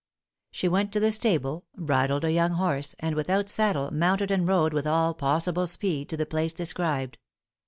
[0.49, 4.73] She went to the stable, bridled a young horse, and without saddle, mounted and rode
[4.73, 7.19] with all possible speed to the place described.